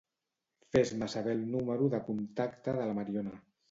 [0.77, 3.43] Fes-me saber el número de contacte de la Mariona.